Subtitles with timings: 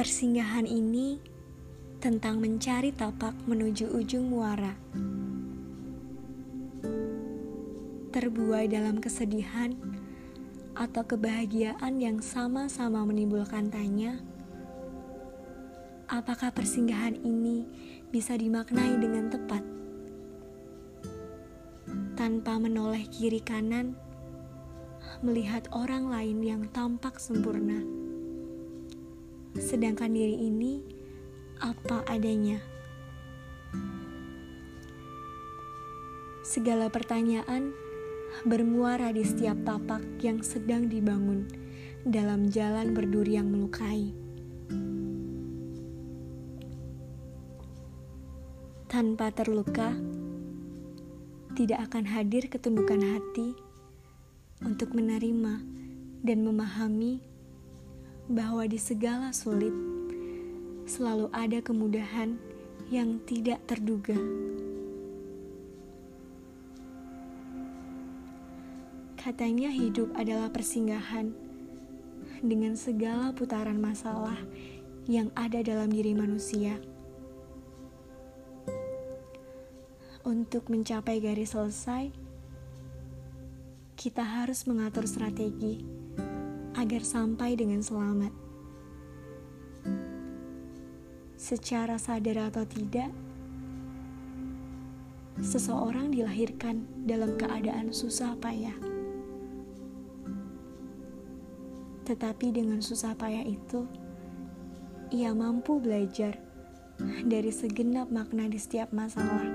[0.00, 1.20] Persinggahan ini
[2.00, 4.72] tentang mencari tapak menuju ujung muara.
[8.08, 9.76] Terbuai dalam kesedihan
[10.72, 14.16] atau kebahagiaan yang sama-sama menimbulkan tanya,
[16.08, 17.68] apakah persinggahan ini
[18.08, 19.60] bisa dimaknai dengan tepat?
[22.16, 23.92] Tanpa menoleh kiri kanan,
[25.20, 28.00] melihat orang lain yang tampak sempurna
[29.58, 30.82] sedangkan diri ini
[31.58, 32.62] apa adanya.
[36.46, 37.70] Segala pertanyaan
[38.42, 41.46] bermuara di setiap tapak yang sedang dibangun
[42.06, 44.10] dalam jalan berduri yang melukai.
[48.90, 49.94] Tanpa terluka,
[51.54, 53.54] tidak akan hadir ketundukan hati
[54.66, 55.62] untuk menerima
[56.26, 57.22] dan memahami
[58.30, 59.74] bahwa di segala sulit
[60.86, 62.38] selalu ada kemudahan
[62.86, 64.14] yang tidak terduga.
[69.18, 71.34] Katanya hidup adalah persinggahan
[72.40, 74.38] dengan segala putaran masalah
[75.10, 76.78] yang ada dalam diri manusia.
[80.22, 82.14] Untuk mencapai garis selesai,
[83.98, 85.99] kita harus mengatur strategi
[86.80, 88.32] agar sampai dengan selamat.
[91.36, 93.12] Secara sadar atau tidak,
[95.44, 98.76] seseorang dilahirkan dalam keadaan susah payah.
[102.08, 103.84] Tetapi dengan susah payah itu,
[105.12, 106.40] ia mampu belajar
[107.28, 109.48] dari segenap makna di setiap masalah.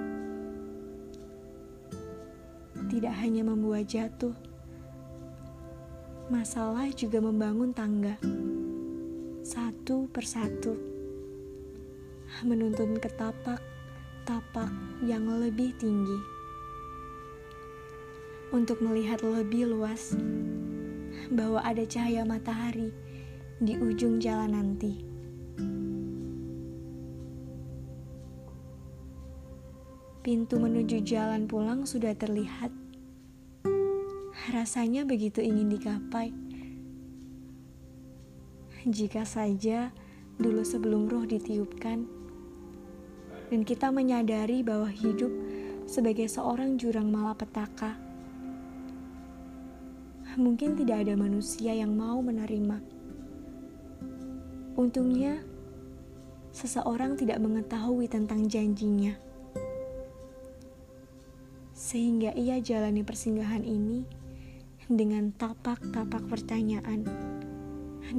[2.85, 4.37] Tidak hanya membuat jatuh,
[6.25, 8.17] masalah juga membangun tangga.
[9.45, 10.73] Satu persatu,
[12.41, 14.73] menuntun ke tapak-tapak
[15.05, 16.17] yang lebih tinggi.
[18.49, 20.17] Untuk melihat lebih luas
[21.29, 22.89] bahwa ada cahaya matahari
[23.61, 25.05] di ujung jalan nanti.
[30.25, 32.73] Pintu menuju jalan pulang sudah terlihat
[34.53, 36.29] rasanya begitu ingin digapai.
[38.85, 39.89] Jika saja
[40.37, 42.05] dulu sebelum roh ditiupkan,
[43.49, 45.33] dan kita menyadari bahwa hidup
[45.89, 47.97] sebagai seorang jurang malapetaka,
[50.37, 52.77] mungkin tidak ada manusia yang mau menerima.
[54.75, 55.41] Untungnya,
[56.53, 59.17] seseorang tidak mengetahui tentang janjinya,
[61.73, 64.24] sehingga ia jalani persinggahan ini
[64.85, 67.01] dengan tapak-tapak pertanyaan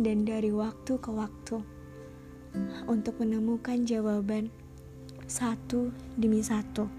[0.03, 1.63] dan dari waktu ke waktu
[2.91, 4.51] untuk menemukan jawaban
[5.27, 6.91] satu demi satu.